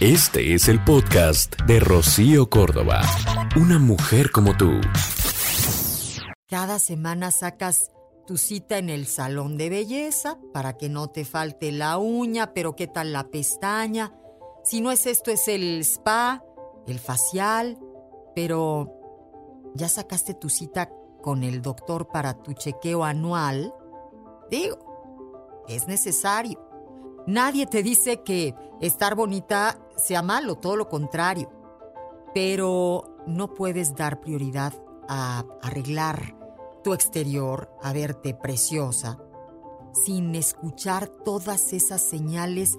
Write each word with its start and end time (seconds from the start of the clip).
Este 0.00 0.54
es 0.54 0.68
el 0.68 0.80
podcast 0.84 1.60
de 1.62 1.80
Rocío 1.80 2.48
Córdoba. 2.48 3.00
Una 3.60 3.80
mujer 3.80 4.30
como 4.30 4.56
tú. 4.56 4.80
Cada 6.46 6.78
semana 6.78 7.32
sacas 7.32 7.90
tu 8.24 8.36
cita 8.36 8.78
en 8.78 8.90
el 8.90 9.08
salón 9.08 9.58
de 9.58 9.70
belleza 9.70 10.38
para 10.52 10.76
que 10.76 10.88
no 10.88 11.08
te 11.08 11.24
falte 11.24 11.72
la 11.72 11.98
uña, 11.98 12.54
pero 12.54 12.76
qué 12.76 12.86
tal 12.86 13.12
la 13.12 13.24
pestaña. 13.24 14.12
Si 14.62 14.80
no 14.80 14.92
es 14.92 15.04
esto, 15.04 15.32
es 15.32 15.48
el 15.48 15.80
spa, 15.80 16.44
el 16.86 17.00
facial, 17.00 17.76
pero 18.36 18.94
ya 19.74 19.88
sacaste 19.88 20.32
tu 20.32 20.48
cita 20.48 20.92
con 21.20 21.42
el 21.42 21.60
doctor 21.60 22.06
para 22.06 22.40
tu 22.40 22.52
chequeo 22.52 23.02
anual. 23.02 23.74
Digo, 24.48 25.64
es 25.66 25.88
necesario. 25.88 26.64
Nadie 27.26 27.66
te 27.66 27.82
dice 27.82 28.22
que 28.22 28.54
estar 28.80 29.14
bonita 29.14 29.78
sea 29.98 30.22
malo, 30.22 30.56
todo 30.56 30.76
lo 30.76 30.88
contrario. 30.88 31.50
Pero 32.34 33.16
no 33.26 33.54
puedes 33.54 33.94
dar 33.94 34.20
prioridad 34.20 34.72
a 35.08 35.44
arreglar 35.62 36.36
tu 36.82 36.94
exterior, 36.94 37.70
a 37.82 37.92
verte 37.92 38.34
preciosa, 38.34 39.18
sin 39.92 40.34
escuchar 40.34 41.08
todas 41.08 41.72
esas 41.72 42.00
señales 42.02 42.78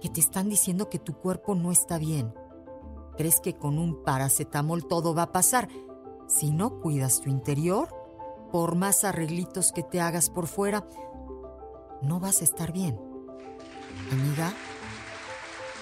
que 0.00 0.08
te 0.08 0.20
están 0.20 0.48
diciendo 0.48 0.88
que 0.88 0.98
tu 0.98 1.14
cuerpo 1.14 1.54
no 1.54 1.72
está 1.72 1.98
bien. 1.98 2.34
Crees 3.16 3.40
que 3.40 3.54
con 3.54 3.78
un 3.78 4.02
paracetamol 4.02 4.86
todo 4.86 5.14
va 5.14 5.22
a 5.22 5.32
pasar. 5.32 5.68
Si 6.26 6.50
no 6.50 6.80
cuidas 6.80 7.20
tu 7.20 7.30
interior, 7.30 7.88
por 8.52 8.76
más 8.76 9.04
arreglitos 9.04 9.72
que 9.72 9.82
te 9.82 10.00
hagas 10.00 10.30
por 10.30 10.46
fuera, 10.46 10.86
no 12.02 12.20
vas 12.20 12.40
a 12.40 12.44
estar 12.44 12.72
bien. 12.72 12.98
Amiga. 14.12 14.52